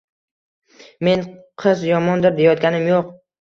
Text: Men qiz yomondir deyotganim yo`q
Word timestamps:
Men 1.07 1.21
qiz 1.65 1.85
yomondir 1.89 2.35
deyotganim 2.41 2.91
yo`q 2.95 2.99